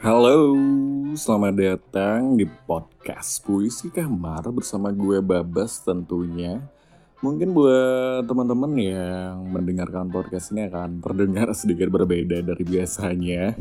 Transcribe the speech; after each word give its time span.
Halo, 0.00 0.56
selamat 1.12 1.54
datang 1.58 2.40
di 2.40 2.48
podcast 2.48 3.44
Puisi 3.44 3.92
Kamar 3.92 4.48
bersama 4.48 4.88
gue 4.88 5.20
Babas 5.20 5.84
tentunya. 5.84 6.56
Mungkin 7.20 7.52
buat 7.52 8.24
teman-teman 8.24 8.72
yang 8.80 9.44
mendengarkan 9.52 10.08
podcast 10.08 10.56
ini 10.56 10.72
akan 10.72 11.04
terdengar 11.04 11.52
sedikit 11.58 11.92
berbeda 11.92 12.40
dari 12.40 12.64
biasanya. 12.64 13.52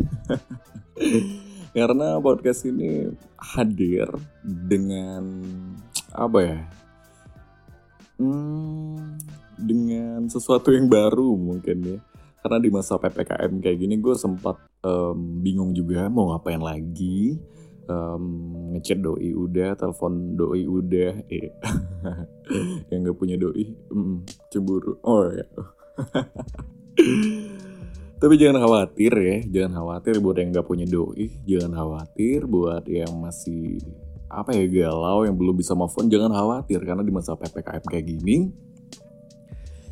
Karena 1.76 2.16
podcast 2.24 2.64
ini 2.64 3.12
hadir 3.36 4.08
dengan 4.40 5.52
apa 6.16 6.40
ya? 6.40 6.60
Hmm, 8.16 9.20
dengan 9.60 10.32
sesuatu 10.32 10.72
yang 10.72 10.88
baru 10.88 11.36
mungkin 11.36 11.98
ya. 11.98 12.00
Karena 12.42 12.58
di 12.58 12.70
masa 12.74 12.98
PPKM 12.98 13.62
kayak 13.62 13.78
gini 13.78 14.02
gue 14.02 14.18
sempat 14.18 14.58
um, 14.82 15.46
bingung 15.46 15.78
juga 15.78 16.10
mau 16.10 16.34
ngapain 16.34 16.62
lagi. 16.62 17.38
Um, 17.92 18.24
ngechat 18.78 19.04
doi 19.04 19.36
udah, 19.36 19.76
telepon 19.76 20.38
doi 20.38 20.64
udah, 20.64 21.28
eh. 21.28 21.52
yang 22.94 23.04
gak 23.04 23.18
punya 23.20 23.36
doi, 23.36 23.68
mm, 23.92 24.48
cemburu. 24.48 24.96
Oh 25.04 25.28
ya. 25.28 25.44
Tapi 28.22 28.34
jangan 28.38 28.64
khawatir 28.64 29.12
ya, 29.12 29.38
jangan 29.44 29.82
khawatir 29.82 30.24
buat 30.24 30.38
yang 30.40 30.56
gak 30.56 30.68
punya 30.70 30.88
doi, 30.88 31.28
jangan 31.44 31.74
khawatir 31.74 32.48
buat 32.48 32.86
yang 32.88 33.12
masih 33.18 33.82
apa 34.32 34.56
ya 34.56 34.64
galau 34.72 35.28
yang 35.28 35.36
belum 35.36 35.60
bisa 35.60 35.76
move 35.76 35.92
on, 36.00 36.08
jangan 36.08 36.32
khawatir 36.32 36.80
karena 36.80 37.04
di 37.04 37.12
masa 37.12 37.36
ppkm 37.36 37.84
kayak 37.84 38.06
gini 38.08 38.48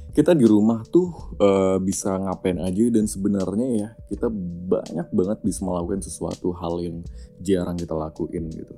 kita 0.10 0.34
di 0.34 0.46
rumah 0.46 0.82
tuh 0.90 1.38
uh, 1.38 1.78
bisa 1.78 2.18
ngapain 2.18 2.58
aja 2.58 2.86
dan 2.90 3.06
sebenarnya 3.06 3.68
ya 3.78 3.90
kita 4.10 4.28
banyak 4.70 5.08
banget 5.14 5.40
bisa 5.46 5.62
melakukan 5.62 6.02
sesuatu 6.02 6.50
hal 6.58 6.82
yang 6.82 6.98
jarang 7.40 7.78
kita 7.78 7.94
lakuin 7.94 8.50
gitu. 8.50 8.76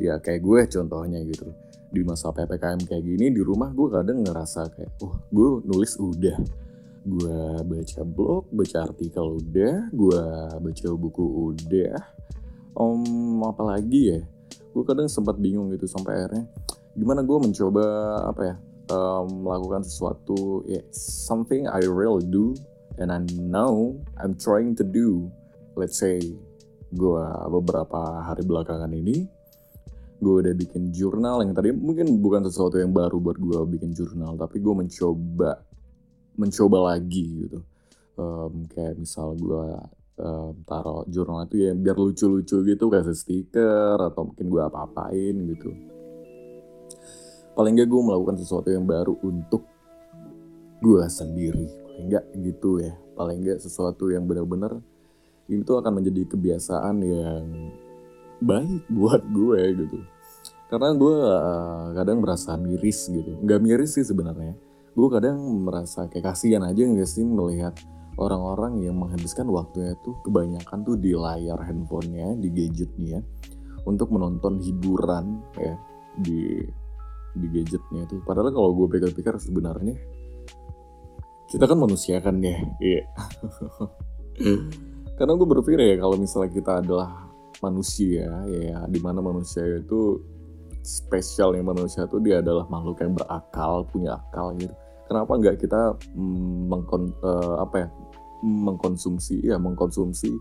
Ya 0.00 0.16
kayak 0.16 0.40
gue 0.40 0.60
contohnya 0.72 1.20
gitu. 1.28 1.52
Di 1.92 2.00
masa 2.00 2.32
ppkm 2.32 2.88
kayak 2.88 3.04
gini 3.04 3.28
di 3.36 3.44
rumah 3.44 3.68
gue 3.76 3.88
kadang 3.92 4.24
ngerasa 4.24 4.72
kayak 4.72 4.90
oh 5.04 5.20
gue 5.28 5.48
nulis 5.68 5.92
udah. 6.00 6.38
Gue 7.02 7.40
baca 7.60 8.00
blog 8.08 8.44
baca 8.48 8.78
artikel 8.88 9.26
udah. 9.38 9.92
Gue 9.92 10.22
baca 10.56 10.88
buku 10.96 11.52
udah. 11.52 12.00
Om 12.72 13.44
apalagi 13.44 14.00
ya? 14.16 14.20
Gue 14.72 14.88
kadang 14.88 15.04
sempat 15.04 15.36
bingung 15.36 15.68
gitu 15.68 15.84
sampai 15.84 16.16
akhirnya 16.16 16.48
gimana 16.92 17.24
gue 17.24 17.38
mencoba 17.40 17.84
apa 18.28 18.42
ya 18.44 18.56
um, 18.90 19.46
melakukan 19.46 19.86
sesuatu 19.86 20.66
yeah, 20.66 20.82
something 20.94 21.68
I 21.68 21.84
really 21.86 22.26
do 22.26 22.56
and 22.98 23.12
I 23.12 23.22
know 23.38 24.00
I'm 24.18 24.34
trying 24.34 24.74
to 24.80 24.84
do. 24.84 25.30
Let's 25.78 26.00
say 26.00 26.20
gue 26.92 27.24
beberapa 27.48 28.20
hari 28.20 28.44
belakangan 28.44 28.92
ini 28.92 29.24
gue 30.22 30.34
udah 30.38 30.54
bikin 30.54 30.94
jurnal 30.94 31.42
yang 31.42 31.50
tadi 31.50 31.74
mungkin 31.74 32.06
bukan 32.22 32.46
sesuatu 32.46 32.78
yang 32.78 32.94
baru 32.94 33.18
buat 33.18 33.40
gue 33.42 33.58
bikin 33.74 33.90
jurnal 33.90 34.38
tapi 34.38 34.62
gue 34.62 34.74
mencoba 34.74 35.62
mencoba 36.38 36.78
lagi 36.94 37.48
gitu. 37.48 37.60
Um, 38.12 38.68
kayak 38.68 39.00
misal 39.00 39.32
gue 39.34 39.66
um, 40.20 40.54
taruh 40.68 41.02
jurnal 41.08 41.48
itu 41.48 41.64
ya 41.64 41.72
biar 41.72 41.96
lucu-lucu 41.96 42.60
gitu 42.60 42.84
kayak 42.92 43.08
stiker 43.16 43.96
atau 43.96 44.28
mungkin 44.28 44.46
gue 44.52 44.62
apa-apain 44.62 45.34
gitu 45.56 45.91
paling 47.52 47.78
gak 47.78 47.88
gue 47.88 48.02
melakukan 48.02 48.36
sesuatu 48.40 48.68
yang 48.72 48.84
baru 48.84 49.16
untuk 49.24 49.64
gue 50.80 51.02
sendiri. 51.08 51.66
Paling 51.68 52.06
gak 52.08 52.24
gitu 52.40 52.80
ya. 52.80 52.92
Paling 53.14 53.38
gak 53.44 53.58
sesuatu 53.60 54.08
yang 54.08 54.24
benar-benar 54.24 54.80
ini 55.50 55.62
tuh 55.66 55.82
akan 55.82 56.00
menjadi 56.00 56.22
kebiasaan 56.32 56.96
yang 57.02 57.44
baik 58.40 58.88
buat 58.88 59.22
gue 59.28 59.60
gitu. 59.84 59.98
Karena 60.72 60.90
gue 60.96 61.16
uh, 61.20 61.86
kadang 61.92 62.24
merasa 62.24 62.56
miris 62.56 63.12
gitu. 63.12 63.36
Nggak 63.44 63.60
miris 63.60 63.92
sih 64.00 64.06
sebenarnya. 64.08 64.56
Gue 64.96 65.08
kadang 65.12 65.36
merasa 65.68 66.08
kayak 66.08 66.32
kasihan 66.32 66.64
aja 66.64 66.80
nggak 66.80 67.08
sih 67.08 67.24
melihat 67.24 67.76
orang-orang 68.16 68.80
yang 68.80 68.96
menghabiskan 68.96 69.48
waktunya 69.48 69.96
tuh 70.04 70.16
kebanyakan 70.24 70.84
tuh 70.84 70.96
di 71.00 71.16
layar 71.16 71.60
handphonenya 71.64 72.36
di 72.36 72.48
gadgetnya 72.52 73.24
untuk 73.88 74.12
menonton 74.12 74.60
hiburan 74.60 75.40
ya 75.56 75.74
di 76.20 76.60
di 77.32 77.46
gadgetnya 77.48 78.04
itu. 78.04 78.20
Padahal 78.24 78.52
kalau 78.52 78.70
gue 78.76 78.86
pikir-pikir 78.98 79.34
sebenarnya 79.40 79.96
kita 81.48 81.64
kan 81.68 81.78
manusia 81.78 82.16
kan 82.20 82.40
ya. 82.40 82.56
Iya. 82.80 83.02
Karena 85.18 85.32
gue 85.36 85.48
berpikir 85.48 85.80
ya 85.80 85.96
kalau 86.00 86.16
misalnya 86.16 86.50
kita 86.52 86.72
adalah 86.80 87.28
manusia 87.62 88.26
ya 88.48 88.82
di 88.90 88.98
mana 88.98 89.22
manusia 89.22 89.62
itu 89.62 90.18
spesial 90.82 91.54
yang 91.54 91.70
manusia 91.70 92.08
itu 92.08 92.18
dia 92.18 92.42
adalah 92.42 92.66
makhluk 92.66 92.98
yang 93.04 93.14
berakal 93.14 93.86
punya 93.86 94.18
akal 94.18 94.56
gitu. 94.58 94.74
Kenapa 95.06 95.32
nggak 95.36 95.56
kita 95.60 95.94
mm, 96.16 96.72
mengkon 96.72 97.12
uh, 97.22 97.62
apa 97.62 97.86
ya 97.86 97.88
mengkonsumsi 98.42 99.44
ya 99.46 99.60
mengkonsumsi 99.60 100.34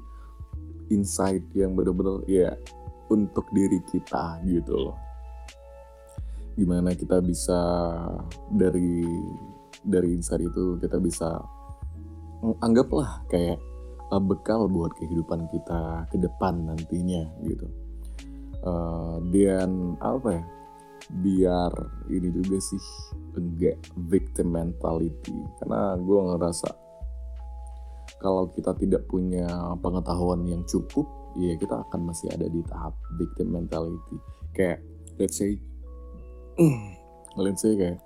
insight 0.89 1.45
yang 1.53 1.77
benar-benar 1.77 2.25
ya 2.25 2.57
untuk 3.13 3.45
diri 3.53 3.77
kita 3.85 4.41
gitu 4.47 4.89
loh 4.89 5.10
gimana 6.55 6.91
kita 6.93 7.23
bisa 7.23 7.59
dari 8.51 9.07
dari 9.81 10.13
insight 10.13 10.45
itu 10.45 10.77
kita 10.77 10.99
bisa 11.01 11.41
anggaplah 12.61 13.23
kayak 13.29 13.57
uh, 14.11 14.21
bekal 14.21 14.67
buat 14.67 14.93
kehidupan 14.99 15.47
kita 15.49 16.05
ke 16.11 16.17
depan 16.19 16.67
nantinya 16.67 17.23
gitu. 17.45 17.67
Uh, 18.61 19.17
dan 19.33 19.97
apa 19.97 20.37
ya 20.37 20.43
biar 21.09 21.73
ini 22.13 22.29
juga 22.29 22.61
sih 22.61 22.83
enggak 23.35 23.79
victim 24.11 24.53
mentality. 24.53 25.33
Karena 25.59 25.97
gue 25.97 26.19
ngerasa 26.29 26.69
kalau 28.21 28.53
kita 28.53 28.77
tidak 28.77 29.09
punya 29.09 29.49
pengetahuan 29.81 30.45
yang 30.45 30.61
cukup 30.69 31.09
ya 31.39 31.57
kita 31.57 31.81
akan 31.89 32.11
masih 32.11 32.29
ada 32.29 32.45
di 32.45 32.61
tahap 32.69 32.93
victim 33.17 33.55
mentality. 33.55 34.17
Kayak 34.53 34.85
let's 35.17 35.41
say 35.41 35.57
let's 37.39 37.63
say 37.63 37.73
kayak 37.75 37.99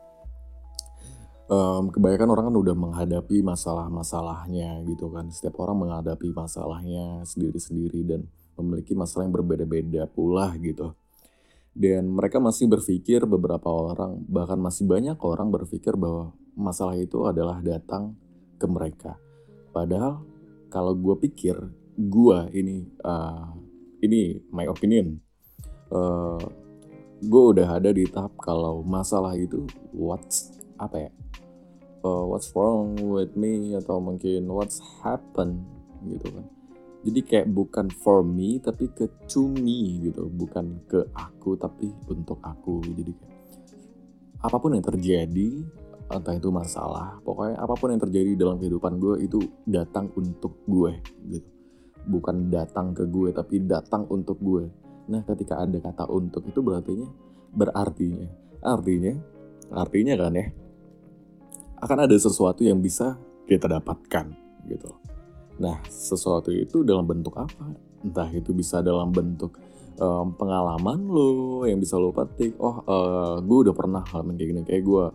um, 1.50 1.90
kebanyakan 1.90 2.30
orang 2.32 2.46
kan 2.52 2.58
udah 2.58 2.76
menghadapi 2.78 3.42
masalah-masalahnya 3.42 4.82
gitu 4.86 5.10
kan. 5.14 5.30
Setiap 5.30 5.62
orang 5.62 5.88
menghadapi 5.88 6.34
masalahnya 6.34 7.26
sendiri-sendiri 7.26 8.02
dan 8.06 8.22
memiliki 8.58 8.96
masalah 8.96 9.28
yang 9.28 9.36
berbeda-beda 9.36 10.08
pula 10.10 10.54
gitu. 10.62 10.94
Dan 11.76 12.08
mereka 12.08 12.40
masih 12.40 12.72
berpikir 12.72 13.28
beberapa 13.28 13.68
orang 13.68 14.24
bahkan 14.32 14.56
masih 14.56 14.88
banyak 14.88 15.20
orang 15.20 15.52
berpikir 15.52 16.00
bahwa 16.00 16.32
masalah 16.56 16.96
itu 16.96 17.28
adalah 17.28 17.60
datang 17.60 18.16
ke 18.56 18.64
mereka. 18.64 19.20
Padahal 19.76 20.24
kalau 20.72 20.96
gue 20.96 21.20
pikir 21.28 21.56
gue 21.96 22.40
ini 22.56 22.88
uh, 23.04 23.52
ini 24.00 24.40
my 24.52 24.68
opinion 24.72 25.20
uh, 25.92 26.40
gue 27.26 27.44
udah 27.58 27.82
ada 27.82 27.90
di 27.90 28.06
tahap 28.06 28.38
kalau 28.38 28.86
masalah 28.86 29.34
itu 29.34 29.66
what's 29.92 30.54
apa 30.78 31.10
ya 31.10 31.12
uh, 32.06 32.24
what's 32.30 32.54
wrong 32.54 32.94
with 33.02 33.34
me 33.34 33.74
atau 33.74 33.98
mungkin 33.98 34.46
what's 34.46 34.78
happen 35.02 35.66
gitu 36.06 36.30
kan. 36.30 36.46
Jadi 37.06 37.20
kayak 37.22 37.48
bukan 37.54 37.90
for 37.90 38.26
me 38.26 38.58
tapi 38.62 38.90
ke 38.94 39.10
to 39.30 39.50
me 39.50 40.10
gitu. 40.10 40.30
Bukan 40.30 40.86
ke 40.90 41.06
aku 41.14 41.58
tapi 41.58 41.90
untuk 42.10 42.38
aku. 42.42 42.82
Jadi 42.82 43.12
kayak 43.14 43.34
apa 44.46 44.58
pun 44.62 44.78
yang 44.78 44.86
terjadi 44.86 45.50
entah 46.06 46.38
itu 46.38 46.54
masalah 46.54 47.18
pokoknya 47.26 47.58
apa 47.58 47.74
pun 47.74 47.90
yang 47.90 47.98
terjadi 47.98 48.38
dalam 48.38 48.62
kehidupan 48.62 49.02
gue 49.02 49.26
itu 49.26 49.42
datang 49.66 50.14
untuk 50.14 50.62
gue 50.70 50.94
gitu. 51.34 51.50
Bukan 52.06 52.54
datang 52.54 52.94
ke 52.94 53.10
gue 53.10 53.34
tapi 53.34 53.66
datang 53.66 54.06
untuk 54.14 54.38
gue 54.38 54.70
Nah, 55.06 55.22
ketika 55.22 55.62
ada 55.62 55.78
kata 55.78 56.10
untuk 56.10 56.46
itu 56.50 56.60
berarti 56.66 56.94
berartinya 57.56 58.28
artinya 58.66 59.14
artinya 59.72 60.14
kan 60.20 60.36
ya 60.36 60.48
akan 61.80 61.98
ada 62.10 62.16
sesuatu 62.18 62.66
yang 62.66 62.82
bisa 62.82 63.16
kita 63.46 63.70
dapatkan 63.70 64.34
gitu. 64.66 64.90
Nah, 65.62 65.80
sesuatu 65.88 66.50
itu 66.52 66.82
dalam 66.82 67.06
bentuk 67.06 67.38
apa? 67.38 67.72
Entah 68.02 68.28
itu 68.34 68.52
bisa 68.52 68.82
dalam 68.82 69.14
bentuk 69.14 69.56
um, 70.02 70.34
pengalaman 70.36 71.06
lo 71.08 71.64
yang 71.64 71.80
bisa 71.80 71.96
lo 71.96 72.12
petik. 72.12 72.58
Oh, 72.60 72.82
uh, 72.84 73.38
gue 73.40 73.58
udah 73.70 73.76
pernah 73.76 74.04
hal 74.04 74.26
kayak 74.26 74.48
gini, 74.50 74.62
kayak 74.66 74.84
gue 74.84 75.06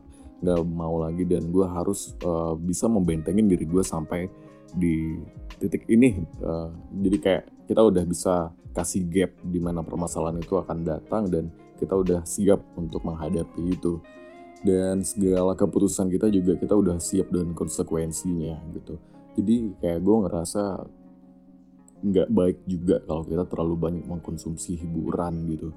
nggak 0.40 0.60
mau 0.72 0.96
lagi 1.04 1.28
dan 1.28 1.52
gue 1.52 1.66
harus 1.68 2.16
uh, 2.24 2.56
bisa 2.56 2.88
membentengin 2.88 3.44
diri 3.44 3.68
gue 3.68 3.84
sampai 3.84 4.30
di 4.72 5.20
titik 5.60 5.84
ini. 5.90 6.24
Uh, 6.40 6.72
jadi 7.02 7.18
kayak 7.20 7.44
kita 7.68 7.80
udah 7.84 8.04
bisa 8.08 8.54
kasih 8.70 9.02
gap 9.10 9.32
di 9.42 9.58
mana 9.58 9.82
permasalahan 9.82 10.38
itu 10.38 10.54
akan 10.56 10.78
datang 10.86 11.26
dan 11.26 11.50
kita 11.80 11.96
udah 11.96 12.20
siap 12.28 12.60
untuk 12.76 13.02
menghadapi 13.02 13.62
itu. 13.72 13.98
Dan 14.60 15.00
segala 15.00 15.56
keputusan 15.56 16.12
kita 16.12 16.28
juga 16.28 16.52
kita 16.60 16.76
udah 16.76 17.00
siap 17.00 17.32
dengan 17.32 17.56
konsekuensinya 17.56 18.60
gitu. 18.76 19.00
Jadi 19.40 19.80
kayak 19.80 20.00
gue 20.04 20.16
ngerasa 20.28 20.62
nggak 22.00 22.28
baik 22.32 22.58
juga 22.64 22.96
kalau 23.04 23.24
kita 23.24 23.44
terlalu 23.48 23.74
banyak 23.76 24.04
mengkonsumsi 24.04 24.76
hiburan 24.76 25.48
gitu. 25.48 25.72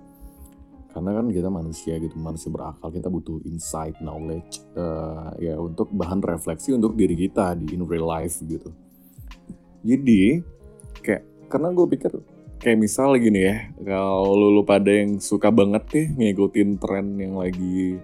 Karena 0.92 1.16
kan 1.16 1.32
kita 1.32 1.50
manusia 1.50 1.98
gitu 1.98 2.14
manusia 2.22 2.54
berakal 2.54 2.92
kita 2.94 3.10
butuh 3.10 3.42
insight 3.50 3.98
knowledge 3.98 4.62
uh, 4.78 5.34
ya 5.42 5.58
untuk 5.58 5.90
bahan 5.90 6.22
refleksi 6.22 6.76
untuk 6.76 6.94
diri 6.94 7.18
kita 7.18 7.58
di 7.58 7.74
in 7.74 7.88
real 7.88 8.06
life 8.06 8.44
gitu. 8.44 8.70
Jadi 9.82 10.44
kayak 11.02 11.50
karena 11.50 11.72
gue 11.72 11.88
pikir 11.88 12.12
kayak 12.64 12.80
misal 12.80 13.20
gini 13.20 13.44
ya 13.44 13.56
kalau 13.84 14.32
lu, 14.40 14.48
lu 14.56 14.64
pada 14.64 14.88
yang 14.88 15.20
suka 15.20 15.52
banget 15.52 15.84
nih 15.92 16.08
ngikutin 16.16 16.70
tren 16.80 17.20
yang 17.20 17.36
lagi 17.36 18.00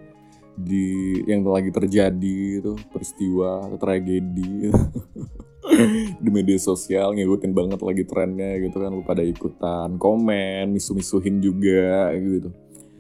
di 0.59 1.15
yang 1.23 1.47
lagi 1.47 1.71
terjadi 1.71 2.59
itu 2.59 2.75
peristiwa 2.91 3.71
tragedi 3.79 4.67
di 6.23 6.29
media 6.29 6.59
sosial 6.59 7.15
ngikutin 7.15 7.51
banget 7.55 7.79
lagi 7.79 8.03
trennya 8.03 8.59
gitu 8.59 8.83
kan 8.83 8.91
lu 8.91 9.03
pada 9.07 9.23
ikutan 9.23 9.95
komen 9.95 10.75
misu-misuhin 10.75 11.39
juga 11.39 12.11
gitu. 12.15 12.51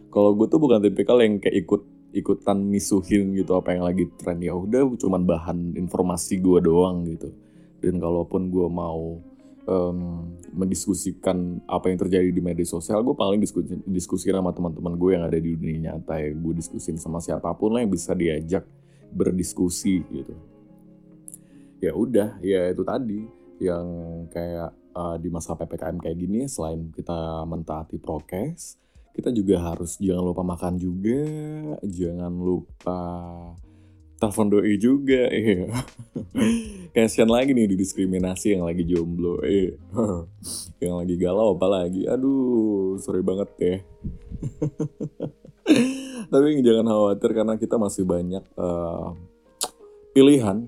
Kalau 0.09 0.33
gue 0.33 0.47
tuh 0.49 0.57
bukan 0.57 0.81
tipikal 0.81 1.21
yang 1.21 1.37
kayak 1.37 1.65
ikut 1.65 1.81
ikutan 2.09 2.57
misuhin 2.65 3.37
gitu 3.37 3.53
apa 3.53 3.77
yang 3.77 3.85
lagi 3.85 4.09
tren 4.17 4.41
ya 4.41 4.57
udah 4.57 4.89
cuman 4.97 5.21
bahan 5.27 5.57
informasi 5.77 6.41
gue 6.41 6.59
doang 6.63 7.05
gitu. 7.05 7.29
Dan 7.79 8.01
kalaupun 8.01 8.51
gue 8.51 8.67
mau 8.67 9.21
um, 9.69 10.25
mendiskusikan 10.49 11.61
apa 11.69 11.93
yang 11.93 12.01
terjadi 12.01 12.33
di 12.33 12.41
media 12.41 12.65
sosial 12.65 13.05
gue 13.05 13.13
paling 13.13 13.37
diskusi 13.37 13.77
diskusi 13.85 14.33
sama 14.33 14.49
teman-teman 14.49 14.97
gue 14.97 15.11
yang 15.13 15.23
ada 15.29 15.37
di 15.37 15.53
dunia 15.53 15.93
nyata 15.93 16.17
ya. 16.17 16.33
Gue 16.33 16.57
diskusin 16.57 16.97
sama 16.97 17.21
siapa 17.21 17.53
pun 17.53 17.77
lah 17.77 17.85
yang 17.85 17.93
bisa 17.93 18.17
diajak 18.17 18.65
berdiskusi 19.13 20.01
gitu. 20.09 20.33
Ya 21.79 21.93
udah 21.93 22.41
ya 22.41 22.73
itu 22.73 22.81
tadi 22.81 23.21
yang 23.61 23.85
kayak 24.33 24.73
uh, 24.97 25.15
di 25.21 25.29
masa 25.29 25.53
ppkm 25.53 26.01
kayak 26.01 26.17
gini 26.17 26.49
selain 26.49 26.89
kita 26.91 27.45
mentaati 27.45 28.01
prokes 28.01 28.79
kita 29.19 29.35
juga 29.35 29.59
harus 29.59 29.99
jangan 29.99 30.31
lupa 30.31 30.47
makan 30.47 30.79
juga, 30.79 31.19
jangan 31.83 32.31
lupa 32.31 33.01
telepon 34.19 34.51
doi 34.51 34.75
juga, 34.75 35.31
iya. 35.31 35.71
Kasian 36.95 37.31
lagi 37.31 37.55
nih 37.55 37.71
didiskriminasi 37.71 38.59
yang 38.59 38.67
lagi 38.67 38.83
jomblo, 38.83 39.39
iya. 39.47 39.79
yang 40.83 40.99
lagi 40.99 41.15
galau 41.15 41.55
apalagi, 41.55 42.03
aduh, 42.03 42.99
sorry 42.99 43.23
banget 43.23 43.49
ya. 43.57 43.75
Tapi 46.31 46.61
jangan 46.61 46.85
khawatir 46.85 47.29
karena 47.31 47.55
kita 47.55 47.79
masih 47.79 48.03
banyak 48.03 48.43
uh, 48.59 49.15
pilihan, 50.11 50.67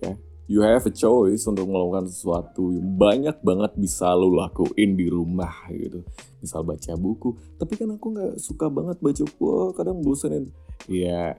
ya 0.00 0.16
you 0.46 0.62
have 0.62 0.86
a 0.86 0.94
choice 0.94 1.42
untuk 1.50 1.66
melakukan 1.66 2.06
sesuatu 2.06 2.70
yang 2.70 2.94
banyak 2.94 3.34
banget 3.42 3.74
bisa 3.74 4.14
lo 4.14 4.30
lakuin 4.30 4.94
di 4.94 5.10
rumah 5.10 5.66
gitu. 5.74 6.06
Misal 6.38 6.62
baca 6.62 6.94
buku, 6.94 7.34
tapi 7.58 7.74
kan 7.74 7.90
aku 7.90 8.06
nggak 8.14 8.34
suka 8.38 8.70
banget 8.70 8.96
baca 9.02 9.22
buku, 9.26 9.74
kadang 9.74 9.98
bosenin. 10.00 10.54
Ya 10.86 11.34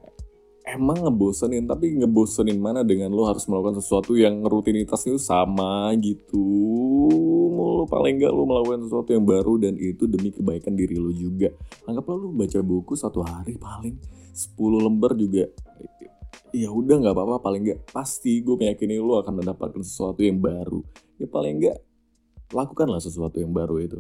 emang 0.68 1.08
ngebosenin, 1.08 1.64
tapi 1.64 1.96
ngebosenin 1.96 2.60
mana 2.60 2.84
dengan 2.84 3.10
lo 3.16 3.24
harus 3.26 3.48
melakukan 3.48 3.80
sesuatu 3.80 4.20
yang 4.20 4.44
rutinitasnya 4.44 5.16
itu 5.16 5.22
sama 5.24 5.96
gitu. 6.04 6.44
Lo 7.56 7.88
paling 7.88 8.20
nggak 8.20 8.34
lo 8.36 8.44
melakukan 8.44 8.84
sesuatu 8.84 9.16
yang 9.16 9.24
baru 9.24 9.56
dan 9.58 9.80
itu 9.80 10.04
demi 10.06 10.36
kebaikan 10.36 10.76
diri 10.76 11.00
lo 11.00 11.10
juga. 11.16 11.50
Anggaplah 11.88 12.20
lo 12.20 12.36
baca 12.36 12.60
buku 12.60 12.94
satu 13.00 13.24
hari 13.24 13.56
paling 13.56 13.96
10 14.36 14.86
lembar 14.86 15.18
juga 15.18 15.50
ya 16.56 16.72
udah 16.72 16.96
nggak 17.04 17.16
apa-apa 17.16 17.44
paling 17.44 17.62
nggak 17.68 17.82
pasti 17.92 18.40
gue 18.40 18.56
meyakini 18.56 19.02
lo 19.02 19.20
akan 19.20 19.44
mendapatkan 19.44 19.84
sesuatu 19.84 20.24
yang 20.24 20.40
baru 20.40 20.80
ya 21.20 21.28
paling 21.28 21.60
nggak 21.60 21.78
lakukanlah 22.56 23.04
sesuatu 23.04 23.38
yang 23.42 23.52
baru 23.52 23.84
itu 23.84 24.00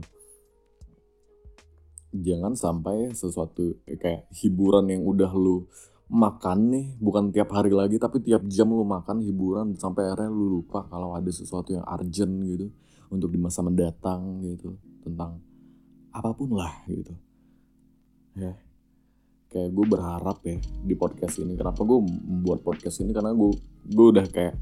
jangan 2.16 2.56
sampai 2.56 3.12
sesuatu 3.12 3.78
kayak 3.84 4.32
hiburan 4.32 4.88
yang 4.88 5.04
udah 5.04 5.30
lu 5.36 5.68
makan 6.08 6.72
nih 6.72 6.88
bukan 7.04 7.36
tiap 7.36 7.52
hari 7.52 7.76
lagi 7.76 8.00
tapi 8.00 8.24
tiap 8.24 8.40
jam 8.48 8.72
lu 8.72 8.88
makan 8.88 9.20
hiburan 9.20 9.76
sampai 9.76 10.08
akhirnya 10.08 10.32
lu 10.32 10.60
lupa 10.60 10.88
kalau 10.88 11.12
ada 11.12 11.28
sesuatu 11.28 11.76
yang 11.76 11.84
urgent 11.84 12.32
gitu 12.48 12.68
untuk 13.12 13.28
di 13.28 13.40
masa 13.40 13.60
mendatang 13.60 14.40
gitu 14.44 14.80
tentang 15.04 15.40
apa 16.16 16.32
pun 16.32 16.56
lah 16.56 16.72
gitu. 16.88 17.12
Ya. 18.40 18.56
Kayak 19.48 19.70
gue 19.76 19.86
berharap 19.88 20.38
ya 20.44 20.60
di 20.60 20.96
podcast 20.96 21.40
ini. 21.40 21.56
Kenapa 21.56 21.84
gue 21.84 22.00
membuat 22.04 22.64
podcast 22.64 23.00
ini? 23.04 23.12
Karena 23.16 23.32
gue 23.32 23.52
gue 23.88 24.08
udah 24.16 24.26
kayak 24.28 24.56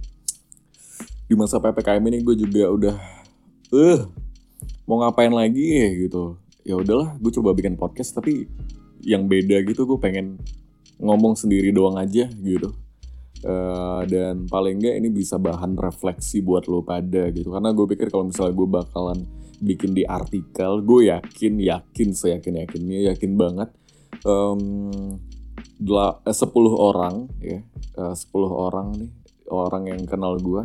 di 1.25 1.33
masa 1.33 1.57
ppkm 1.57 2.05
ini 2.05 2.21
gue 2.21 2.35
juga 2.37 2.69
udah 2.69 2.95
eh 3.73 4.01
mau 4.85 5.01
ngapain 5.01 5.33
lagi 5.33 5.65
ya 5.77 5.89
gitu. 6.09 6.37
Ya 6.65 6.77
udahlah 6.77 7.17
gue 7.21 7.31
coba 7.33 7.53
bikin 7.53 7.77
podcast 7.77 8.17
tapi 8.17 8.49
yang 9.05 9.29
beda 9.29 9.61
gitu 9.65 9.85
gue 9.85 9.97
pengen 10.01 10.41
ngomong 10.99 11.35
sendiri 11.35 11.71
doang 11.75 11.99
aja 11.99 12.27
gitu. 12.27 12.73
Uh, 13.45 14.01
dan 14.09 14.49
paling 14.49 14.81
enggak 14.81 14.95
ini 14.97 15.13
bisa 15.13 15.37
bahan 15.37 15.77
refleksi 15.77 16.41
buat 16.41 16.65
lo 16.65 16.81
pada 16.81 17.29
gitu. 17.29 17.53
Karena 17.53 17.69
gue 17.75 17.85
pikir 17.85 18.09
kalau 18.09 18.31
misalnya 18.31 18.53
gue 18.57 18.67
bakalan 18.69 19.19
bikin 19.59 19.95
di 19.95 20.03
artikel 20.03 20.83
gue 20.83 21.11
yakin 21.11 21.53
yakin 21.59 22.09
saya 22.11 22.39
yakin 22.39 22.65
yakinnya 22.65 22.99
yakin 23.13 23.31
banget 23.39 23.69
um, 24.27 25.15
eh, 25.79 26.35
10 26.35 26.51
orang 26.75 27.27
ya 27.39 27.59
eh, 27.61 27.99
uh, 27.99 28.15
10 28.15 28.35
orang 28.51 28.87
nih 28.95 29.11
orang 29.51 29.83
yang 29.87 30.01
kenal 30.03 30.35
gue 30.41 30.63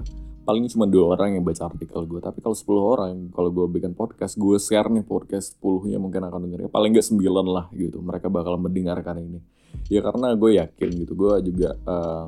paling 0.50 0.66
cuma 0.66 0.82
dua 0.82 1.14
orang 1.14 1.38
yang 1.38 1.46
baca 1.46 1.70
artikel 1.70 2.02
gue 2.10 2.18
tapi 2.18 2.42
kalau 2.42 2.58
10 2.58 2.66
orang 2.98 3.14
kalau 3.30 3.54
gue 3.54 3.70
bikin 3.70 3.94
podcast 3.94 4.34
gue 4.34 4.58
share 4.58 4.90
nih 4.90 5.06
podcast 5.06 5.54
10 5.62 5.94
nya 5.94 6.02
mungkin 6.02 6.26
akan 6.26 6.42
dengar 6.42 6.66
paling 6.74 6.90
gak 6.90 7.06
9 7.06 7.22
lah 7.46 7.70
gitu 7.70 8.02
mereka 8.02 8.26
bakal 8.26 8.58
mendengarkan 8.58 9.22
ini. 9.22 9.38
Ya 9.86 10.02
karena 10.02 10.34
gue 10.34 10.58
yakin 10.58 10.90
gitu 11.06 11.14
gue 11.14 11.54
juga 11.54 11.78
um, 11.86 12.26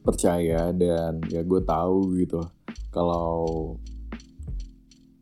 percaya 0.00 0.72
dan 0.72 1.20
ya 1.28 1.44
gue 1.44 1.60
tahu 1.60 2.24
gitu 2.24 2.40
kalau 2.88 3.76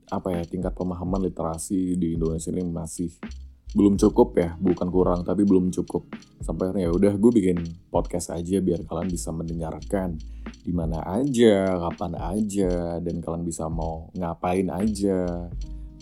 apa 0.07 0.39
ya 0.39 0.47
tingkat 0.47 0.71
pemahaman 0.71 1.19
literasi 1.27 1.99
di 1.99 2.15
Indonesia 2.15 2.55
ini 2.55 2.63
masih 2.63 3.11
belum 3.75 3.99
cukup 3.99 4.39
ya 4.39 4.55
bukan 4.63 4.89
kurang 4.89 5.21
tapi 5.27 5.43
belum 5.43 5.75
cukup. 5.75 6.07
Sampai 6.41 6.71
akhirnya 6.71 6.89
ya 6.89 6.91
udah 6.95 7.13
gue 7.19 7.31
bikin 7.35 7.59
podcast 7.91 8.31
aja 8.31 8.63
biar 8.63 8.87
kalian 8.87 9.11
bisa 9.11 9.35
mendengarkan 9.35 10.17
di 10.63 10.73
mana 10.73 11.03
aja 11.03 11.75
kapan 11.91 12.15
aja 12.17 13.03
dan 13.03 13.19
kalian 13.19 13.43
bisa 13.43 13.67
mau 13.67 14.15
ngapain 14.15 14.71
aja. 14.71 15.51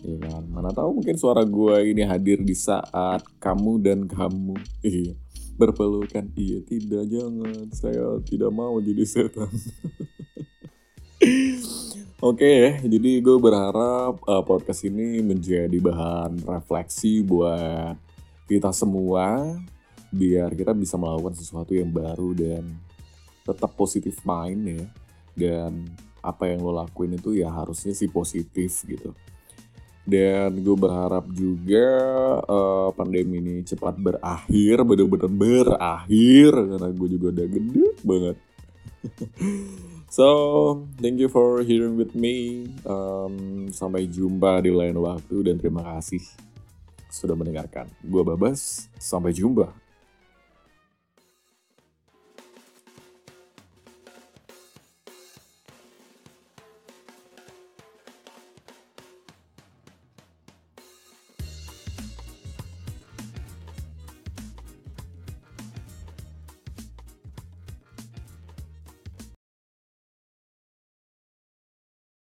Ya 0.05 0.17
kan? 0.21 0.45
Mana 0.53 0.77
tahu 0.77 1.01
mungkin 1.01 1.17
suara 1.17 1.49
gue 1.49 1.77
ini 1.89 2.05
hadir 2.05 2.45
di 2.45 2.53
saat 2.53 3.25
kamu 3.41 3.81
dan 3.81 4.05
kamu 4.05 4.61
iya 4.85 5.17
berpelukan. 5.57 6.29
Iya 6.37 6.61
tidak 6.69 7.09
jangan. 7.09 7.73
Saya 7.73 8.21
tidak 8.29 8.53
mau 8.53 8.77
jadi 8.85 9.05
setan 9.09 9.49
Oke 12.23 12.47
ya, 12.47 12.79
jadi 12.87 13.19
gue 13.19 13.35
berharap 13.35 14.23
uh, 14.31 14.47
podcast 14.47 14.87
ini 14.87 15.19
menjadi 15.27 15.75
bahan 15.75 16.47
refleksi 16.47 17.19
buat 17.19 17.99
kita 18.47 18.71
semua 18.71 19.59
biar 20.15 20.55
kita 20.55 20.71
bisa 20.71 20.95
melakukan 20.95 21.35
sesuatu 21.35 21.75
yang 21.75 21.91
baru 21.91 22.31
dan 22.31 22.79
tetap 23.43 23.75
positif 23.75 24.23
mind 24.23 24.63
ya. 24.71 24.85
Dan 25.35 25.91
apa 26.23 26.47
yang 26.47 26.63
lo 26.63 26.71
lakuin 26.71 27.19
itu 27.19 27.35
ya 27.35 27.51
harusnya 27.51 27.91
sih 27.91 28.07
positif 28.07 28.87
gitu. 28.87 29.11
Dan 30.07 30.63
gue 30.63 30.77
berharap 30.79 31.27
juga 31.27 31.91
uh, 32.47 32.95
pandemi 32.95 33.43
ini 33.43 33.67
cepat 33.67 33.99
berakhir, 33.99 34.87
bener-bener 34.87 35.27
berakhir 35.27 36.55
karena 36.55 36.87
gue 36.87 37.09
juga 37.19 37.27
udah 37.35 37.47
gede 37.51 37.87
banget. 38.07 38.37
So, 40.13 40.85
thank 41.01 41.17
you 41.17 41.33
for 41.33 41.65
hearing 41.65 41.97
with 41.97 42.13
me. 42.13 42.69
Um, 42.85 43.73
sampai 43.73 44.05
jumpa 44.05 44.61
di 44.61 44.69
lain 44.69 44.93
waktu 45.01 45.49
dan 45.49 45.57
terima 45.57 45.81
kasih 45.89 46.21
sudah 47.09 47.33
mendengarkan. 47.33 47.89
Gua 48.05 48.21
Babas, 48.21 48.93
sampai 49.01 49.33
jumpa. 49.33 49.73